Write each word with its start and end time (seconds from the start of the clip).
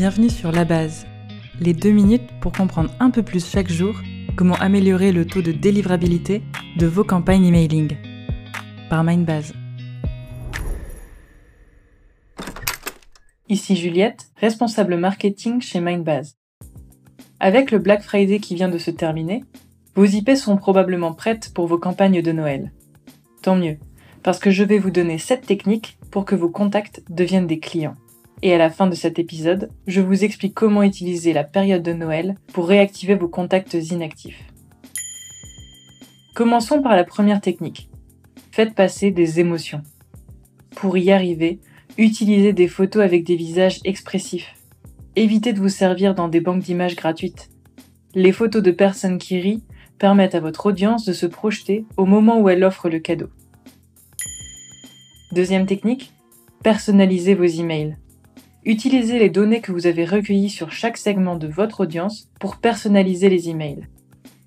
Bienvenue 0.00 0.30
sur 0.30 0.50
La 0.50 0.64
Base, 0.64 1.06
les 1.60 1.74
deux 1.74 1.90
minutes 1.90 2.30
pour 2.40 2.52
comprendre 2.52 2.90
un 3.00 3.10
peu 3.10 3.22
plus 3.22 3.46
chaque 3.46 3.68
jour 3.68 4.00
comment 4.34 4.54
améliorer 4.54 5.12
le 5.12 5.26
taux 5.26 5.42
de 5.42 5.52
délivrabilité 5.52 6.40
de 6.78 6.86
vos 6.86 7.04
campagnes 7.04 7.44
emailing. 7.44 7.98
Par 8.88 9.04
Mindbase. 9.04 9.52
Ici 13.50 13.76
Juliette, 13.76 14.30
responsable 14.36 14.96
marketing 14.96 15.60
chez 15.60 15.82
Mindbase. 15.82 16.38
Avec 17.38 17.70
le 17.70 17.78
Black 17.78 18.00
Friday 18.00 18.38
qui 18.38 18.54
vient 18.54 18.70
de 18.70 18.78
se 18.78 18.90
terminer, 18.90 19.44
vos 19.94 20.06
IP 20.06 20.30
sont 20.30 20.56
probablement 20.56 21.12
prêtes 21.12 21.52
pour 21.52 21.66
vos 21.66 21.78
campagnes 21.78 22.22
de 22.22 22.32
Noël. 22.32 22.72
Tant 23.42 23.54
mieux, 23.54 23.76
parce 24.22 24.38
que 24.38 24.50
je 24.50 24.64
vais 24.64 24.78
vous 24.78 24.90
donner 24.90 25.18
7 25.18 25.44
techniques 25.44 25.98
pour 26.10 26.24
que 26.24 26.34
vos 26.34 26.48
contacts 26.48 27.02
deviennent 27.10 27.46
des 27.46 27.58
clients. 27.58 27.96
Et 28.42 28.54
à 28.54 28.58
la 28.58 28.70
fin 28.70 28.86
de 28.86 28.94
cet 28.94 29.18
épisode, 29.18 29.70
je 29.86 30.00
vous 30.00 30.24
explique 30.24 30.54
comment 30.54 30.82
utiliser 30.82 31.32
la 31.32 31.44
période 31.44 31.82
de 31.82 31.92
Noël 31.92 32.36
pour 32.52 32.68
réactiver 32.68 33.14
vos 33.14 33.28
contacts 33.28 33.74
inactifs. 33.74 34.42
Commençons 36.34 36.80
par 36.80 36.96
la 36.96 37.04
première 37.04 37.42
technique. 37.42 37.90
Faites 38.50 38.74
passer 38.74 39.10
des 39.10 39.40
émotions. 39.40 39.82
Pour 40.74 40.96
y 40.96 41.10
arriver, 41.10 41.60
utilisez 41.98 42.54
des 42.54 42.68
photos 42.68 43.02
avec 43.02 43.24
des 43.24 43.36
visages 43.36 43.80
expressifs. 43.84 44.54
Évitez 45.16 45.52
de 45.52 45.60
vous 45.60 45.68
servir 45.68 46.14
dans 46.14 46.28
des 46.28 46.40
banques 46.40 46.62
d'images 46.62 46.96
gratuites. 46.96 47.50
Les 48.14 48.32
photos 48.32 48.62
de 48.62 48.70
personnes 48.70 49.18
qui 49.18 49.38
rient 49.38 49.62
permettent 49.98 50.34
à 50.34 50.40
votre 50.40 50.66
audience 50.66 51.04
de 51.04 51.12
se 51.12 51.26
projeter 51.26 51.84
au 51.98 52.06
moment 52.06 52.40
où 52.40 52.48
elle 52.48 52.64
offre 52.64 52.88
le 52.88 53.00
cadeau. 53.00 53.28
Deuxième 55.32 55.66
technique, 55.66 56.12
personnalisez 56.62 57.34
vos 57.34 57.44
emails. 57.44 57.96
Utilisez 58.64 59.18
les 59.18 59.30
données 59.30 59.62
que 59.62 59.72
vous 59.72 59.86
avez 59.86 60.04
recueillies 60.04 60.50
sur 60.50 60.70
chaque 60.70 60.98
segment 60.98 61.36
de 61.36 61.46
votre 61.46 61.80
audience 61.80 62.28
pour 62.38 62.56
personnaliser 62.56 63.30
les 63.30 63.48
emails. 63.48 63.88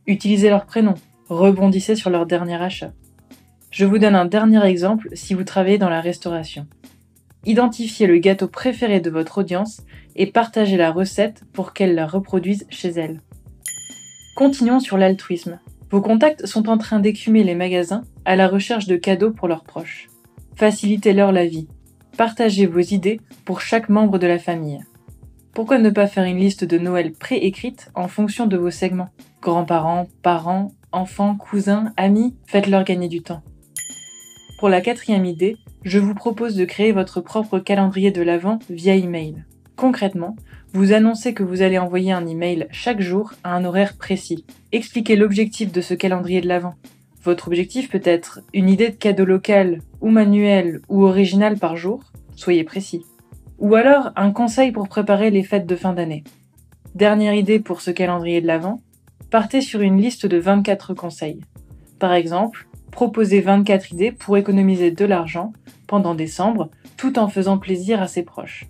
Utilisez 0.05 0.49
leur 0.49 0.65
prénom, 0.65 0.93
rebondissez 1.29 1.95
sur 1.95 2.11
leur 2.11 2.27
dernier 2.27 2.61
achat. 2.61 2.93
Je 3.71 3.85
vous 3.85 3.97
donne 3.97 4.13
un 4.13 4.25
dernier 4.25 4.63
exemple 4.65 5.09
si 5.13 5.33
vous 5.33 5.43
travaillez 5.43 5.79
dans 5.79 5.89
la 5.89 5.99
restauration. 5.99 6.67
Identifiez 7.45 8.05
le 8.05 8.19
gâteau 8.19 8.47
préféré 8.47 8.99
de 8.99 9.09
votre 9.09 9.39
audience 9.39 9.81
et 10.15 10.27
partagez 10.27 10.77
la 10.77 10.91
recette 10.91 11.41
pour 11.51 11.73
qu'elle 11.73 11.95
la 11.95 12.05
reproduise 12.05 12.67
chez 12.69 12.89
elle. 12.89 13.19
Continuons 14.35 14.79
sur 14.79 14.97
l'altruisme. 14.97 15.59
Vos 15.89 16.01
contacts 16.01 16.45
sont 16.45 16.69
en 16.69 16.77
train 16.77 16.99
d'écumer 16.99 17.43
les 17.43 17.55
magasins 17.55 18.03
à 18.25 18.35
la 18.35 18.47
recherche 18.47 18.85
de 18.85 18.95
cadeaux 18.95 19.31
pour 19.31 19.47
leurs 19.47 19.63
proches. 19.63 20.07
Facilitez-leur 20.55 21.31
la 21.31 21.47
vie 21.47 21.67
Partagez 22.17 22.67
vos 22.67 22.79
idées 22.79 23.19
pour 23.43 23.61
chaque 23.61 23.89
membre 23.89 24.19
de 24.19 24.27
la 24.27 24.37
famille. 24.37 24.79
Pourquoi 25.53 25.79
ne 25.79 25.89
pas 25.89 26.05
faire 26.05 26.25
une 26.25 26.37
liste 26.37 26.63
de 26.63 26.77
Noël 26.77 27.11
préécrite 27.11 27.89
en 27.95 28.07
fonction 28.07 28.45
de 28.45 28.55
vos 28.55 28.69
segments? 28.69 29.09
Grands-parents, 29.41 30.07
parents, 30.21 30.71
enfants, 30.91 31.35
cousins, 31.35 31.91
amis, 31.97 32.35
faites-leur 32.45 32.83
gagner 32.83 33.07
du 33.07 33.23
temps. 33.23 33.41
Pour 34.59 34.69
la 34.69 34.81
quatrième 34.81 35.25
idée, 35.25 35.57
je 35.83 35.97
vous 35.97 36.13
propose 36.13 36.55
de 36.55 36.65
créer 36.65 36.91
votre 36.91 37.19
propre 37.19 37.57
calendrier 37.57 38.11
de 38.11 38.21
l'Avent 38.21 38.59
via 38.69 38.95
email. 38.95 39.43
Concrètement, 39.75 40.35
vous 40.73 40.93
annoncez 40.93 41.33
que 41.33 41.43
vous 41.43 41.63
allez 41.63 41.79
envoyer 41.79 42.11
un 42.11 42.27
email 42.27 42.67
chaque 42.71 43.01
jour 43.01 43.33
à 43.43 43.55
un 43.55 43.65
horaire 43.65 43.97
précis. 43.97 44.45
Expliquez 44.71 45.15
l'objectif 45.15 45.71
de 45.71 45.81
ce 45.81 45.95
calendrier 45.95 46.41
de 46.41 46.47
l'Avent. 46.47 46.75
Votre 47.23 47.47
objectif 47.47 47.89
peut 47.89 48.01
être 48.03 48.41
une 48.53 48.69
idée 48.69 48.89
de 48.89 48.95
cadeau 48.95 49.23
local 49.23 49.79
ou 50.01 50.09
manuel 50.09 50.81
ou 50.89 51.05
original 51.05 51.57
par 51.57 51.77
jour, 51.77 52.03
soyez 52.35 52.65
précis. 52.65 53.05
Ou 53.59 53.75
alors 53.75 54.11
un 54.17 54.31
conseil 54.31 54.73
pour 54.73 54.89
préparer 54.89 55.31
les 55.31 55.43
fêtes 55.43 55.65
de 55.65 55.75
fin 55.75 55.93
d'année. 55.93 56.25
Dernière 56.95 57.33
idée 57.33 57.59
pour 57.59 57.79
ce 57.79 57.91
calendrier 57.91 58.41
de 58.41 58.47
l'Avent, 58.47 58.81
partez 59.31 59.61
sur 59.61 59.79
une 59.79 60.01
liste 60.01 60.25
de 60.25 60.37
24 60.37 60.93
conseils. 60.93 61.39
Par 61.97 62.13
exemple, 62.13 62.67
proposez 62.91 63.39
24 63.39 63.93
idées 63.93 64.11
pour 64.11 64.35
économiser 64.35 64.91
de 64.91 65.05
l'argent 65.05 65.53
pendant 65.87 66.15
décembre 66.15 66.69
tout 66.97 67.17
en 67.17 67.29
faisant 67.29 67.57
plaisir 67.57 68.01
à 68.01 68.07
ses 68.07 68.23
proches. 68.23 68.65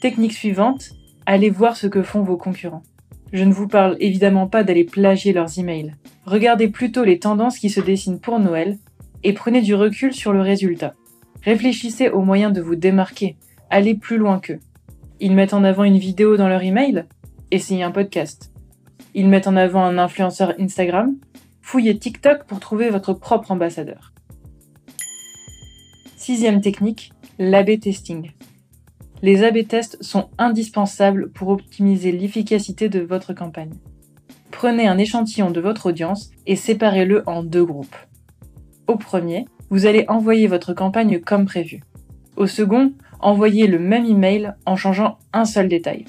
Technique 0.00 0.32
suivante, 0.32 0.90
allez 1.26 1.50
voir 1.50 1.76
ce 1.76 1.88
que 1.88 2.02
font 2.02 2.22
vos 2.22 2.36
concurrents. 2.36 2.84
Je 3.32 3.44
ne 3.44 3.52
vous 3.52 3.66
parle 3.66 3.96
évidemment 3.98 4.46
pas 4.46 4.62
d'aller 4.62 4.84
plagier 4.84 5.32
leurs 5.32 5.58
emails. 5.58 5.94
Regardez 6.26 6.68
plutôt 6.68 7.02
les 7.02 7.18
tendances 7.18 7.58
qui 7.58 7.70
se 7.70 7.80
dessinent 7.80 8.20
pour 8.20 8.38
Noël 8.38 8.78
et 9.22 9.32
prenez 9.32 9.62
du 9.62 9.74
recul 9.74 10.12
sur 10.12 10.32
le 10.32 10.42
résultat. 10.42 10.94
Réfléchissez 11.42 12.10
aux 12.10 12.22
moyens 12.22 12.52
de 12.52 12.60
vous 12.60 12.76
démarquer, 12.76 13.36
allez 13.70 13.94
plus 13.94 14.18
loin 14.18 14.38
qu'eux. 14.38 14.60
Ils 15.18 15.34
mettent 15.34 15.54
en 15.54 15.64
avant 15.64 15.84
une 15.84 15.98
vidéo 15.98 16.36
dans 16.36 16.48
leur 16.48 16.62
email? 16.62 17.06
Essayez 17.50 17.82
un 17.82 17.90
podcast. 17.90 18.52
Ils 19.14 19.28
mettent 19.28 19.46
en 19.46 19.56
avant 19.56 19.84
un 19.84 19.98
influenceur 19.98 20.54
Instagram? 20.58 21.16
Fouillez 21.62 21.98
TikTok 21.98 22.44
pour 22.44 22.60
trouver 22.60 22.90
votre 22.90 23.14
propre 23.14 23.50
ambassadeur. 23.50 24.12
Sixième 26.16 26.60
technique, 26.60 27.12
l'AB 27.38 27.80
testing. 27.80 28.30
Les 29.24 29.44
AB 29.44 29.68
tests 29.68 30.02
sont 30.02 30.30
indispensables 30.36 31.30
pour 31.30 31.48
optimiser 31.50 32.10
l'efficacité 32.10 32.88
de 32.88 32.98
votre 32.98 33.32
campagne. 33.32 33.74
Prenez 34.50 34.88
un 34.88 34.98
échantillon 34.98 35.52
de 35.52 35.60
votre 35.60 35.86
audience 35.86 36.30
et 36.44 36.56
séparez-le 36.56 37.22
en 37.26 37.44
deux 37.44 37.64
groupes. 37.64 37.94
Au 38.88 38.96
premier, 38.96 39.46
vous 39.70 39.86
allez 39.86 40.04
envoyer 40.08 40.48
votre 40.48 40.74
campagne 40.74 41.20
comme 41.20 41.46
prévu. 41.46 41.84
Au 42.36 42.48
second, 42.48 42.94
envoyez 43.20 43.68
le 43.68 43.78
même 43.78 44.06
email 44.06 44.54
en 44.66 44.74
changeant 44.74 45.18
un 45.32 45.44
seul 45.44 45.68
détail. 45.68 46.04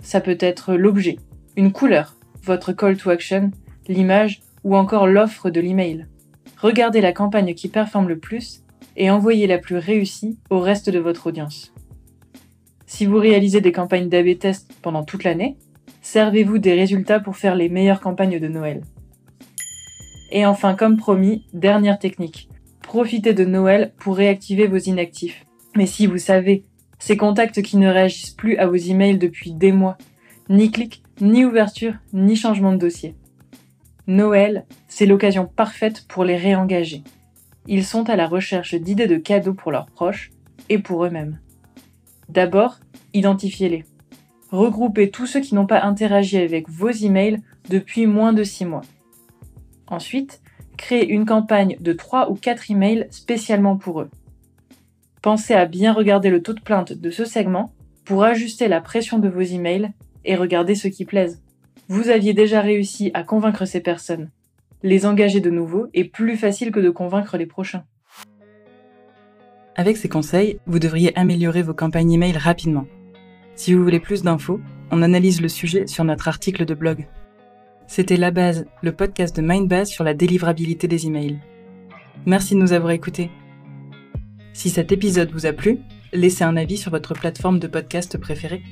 Ça 0.00 0.22
peut 0.22 0.38
être 0.40 0.72
l'objet, 0.74 1.18
une 1.56 1.72
couleur, 1.72 2.16
votre 2.42 2.72
call 2.72 2.96
to 2.96 3.10
action, 3.10 3.50
l'image 3.86 4.40
ou 4.64 4.76
encore 4.76 5.06
l'offre 5.06 5.50
de 5.50 5.60
l'email. 5.60 6.06
Regardez 6.56 7.02
la 7.02 7.12
campagne 7.12 7.52
qui 7.52 7.68
performe 7.68 8.08
le 8.08 8.18
plus 8.18 8.64
et 8.96 9.10
envoyez 9.10 9.46
la 9.46 9.58
plus 9.58 9.76
réussie 9.76 10.38
au 10.48 10.58
reste 10.58 10.88
de 10.88 10.98
votre 10.98 11.26
audience. 11.26 11.74
Si 12.86 13.04
vous 13.04 13.18
réalisez 13.18 13.60
des 13.60 13.72
campagnes 13.72 14.08
d'AB 14.08 14.38
test 14.38 14.70
pendant 14.80 15.02
toute 15.02 15.24
l'année, 15.24 15.56
servez-vous 16.02 16.58
des 16.58 16.74
résultats 16.74 17.18
pour 17.18 17.36
faire 17.36 17.56
les 17.56 17.68
meilleures 17.68 18.00
campagnes 18.00 18.38
de 18.38 18.48
Noël. 18.48 18.82
Et 20.30 20.46
enfin, 20.46 20.74
comme 20.74 20.96
promis, 20.96 21.44
dernière 21.52 21.98
technique. 21.98 22.48
Profitez 22.82 23.34
de 23.34 23.44
Noël 23.44 23.92
pour 23.98 24.16
réactiver 24.16 24.68
vos 24.68 24.76
inactifs. 24.76 25.44
Mais 25.74 25.86
si 25.86 26.06
vous 26.06 26.18
savez, 26.18 26.64
ces 26.98 27.16
contacts 27.16 27.60
qui 27.60 27.76
ne 27.76 27.88
réagissent 27.88 28.30
plus 28.30 28.56
à 28.56 28.66
vos 28.66 28.76
emails 28.76 29.18
depuis 29.18 29.52
des 29.52 29.72
mois, 29.72 29.98
ni 30.48 30.70
clic, 30.70 31.02
ni 31.20 31.44
ouverture, 31.44 31.94
ni 32.12 32.36
changement 32.36 32.72
de 32.72 32.78
dossier. 32.78 33.16
Noël, 34.06 34.64
c'est 34.86 35.06
l'occasion 35.06 35.46
parfaite 35.46 36.06
pour 36.06 36.24
les 36.24 36.36
réengager. 36.36 37.02
Ils 37.66 37.84
sont 37.84 38.08
à 38.08 38.14
la 38.14 38.28
recherche 38.28 38.74
d'idées 38.76 39.08
de 39.08 39.16
cadeaux 39.16 39.54
pour 39.54 39.72
leurs 39.72 39.86
proches 39.86 40.30
et 40.68 40.78
pour 40.78 41.04
eux-mêmes. 41.04 41.40
D'abord, 42.36 42.80
identifiez-les. 43.14 43.86
Regroupez 44.50 45.10
tous 45.10 45.26
ceux 45.26 45.40
qui 45.40 45.54
n'ont 45.54 45.66
pas 45.66 45.80
interagi 45.80 46.36
avec 46.36 46.68
vos 46.68 46.90
emails 46.90 47.40
depuis 47.70 48.06
moins 48.06 48.34
de 48.34 48.44
6 48.44 48.66
mois. 48.66 48.82
Ensuite, 49.86 50.42
créez 50.76 51.08
une 51.08 51.24
campagne 51.24 51.78
de 51.80 51.94
3 51.94 52.30
ou 52.30 52.34
4 52.34 52.70
emails 52.70 53.06
spécialement 53.08 53.78
pour 53.78 54.02
eux. 54.02 54.10
Pensez 55.22 55.54
à 55.54 55.64
bien 55.64 55.94
regarder 55.94 56.28
le 56.28 56.42
taux 56.42 56.52
de 56.52 56.60
plainte 56.60 56.92
de 56.92 57.10
ce 57.10 57.24
segment 57.24 57.72
pour 58.04 58.22
ajuster 58.22 58.68
la 58.68 58.82
pression 58.82 59.18
de 59.18 59.30
vos 59.30 59.40
emails 59.40 59.92
et 60.26 60.36
regarder 60.36 60.74
ce 60.74 60.88
qui 60.88 61.06
plaise. 61.06 61.42
Vous 61.88 62.10
aviez 62.10 62.34
déjà 62.34 62.60
réussi 62.60 63.10
à 63.14 63.22
convaincre 63.22 63.64
ces 63.64 63.80
personnes. 63.80 64.28
Les 64.82 65.06
engager 65.06 65.40
de 65.40 65.48
nouveau 65.48 65.86
est 65.94 66.04
plus 66.04 66.36
facile 66.36 66.70
que 66.70 66.80
de 66.80 66.90
convaincre 66.90 67.38
les 67.38 67.46
prochains. 67.46 67.84
Avec 69.78 69.98
ces 69.98 70.08
conseils, 70.08 70.58
vous 70.66 70.78
devriez 70.78 71.14
améliorer 71.18 71.62
vos 71.62 71.74
campagnes 71.74 72.10
email 72.12 72.38
rapidement. 72.38 72.86
Si 73.56 73.74
vous 73.74 73.84
voulez 73.84 74.00
plus 74.00 74.22
d'infos, 74.22 74.58
on 74.90 75.02
analyse 75.02 75.42
le 75.42 75.50
sujet 75.50 75.86
sur 75.86 76.02
notre 76.02 76.28
article 76.28 76.64
de 76.64 76.72
blog. 76.72 77.06
C'était 77.86 78.16
La 78.16 78.30
Base, 78.30 78.64
le 78.82 78.92
podcast 78.92 79.36
de 79.36 79.42
Mindbase 79.42 79.90
sur 79.90 80.02
la 80.02 80.14
délivrabilité 80.14 80.88
des 80.88 81.06
emails. 81.06 81.38
Merci 82.24 82.54
de 82.54 82.60
nous 82.60 82.72
avoir 82.72 82.92
écoutés. 82.92 83.30
Si 84.54 84.70
cet 84.70 84.92
épisode 84.92 85.30
vous 85.30 85.44
a 85.44 85.52
plu, 85.52 85.80
laissez 86.14 86.42
un 86.42 86.56
avis 86.56 86.78
sur 86.78 86.90
votre 86.90 87.12
plateforme 87.12 87.58
de 87.58 87.66
podcast 87.66 88.16
préférée. 88.16 88.62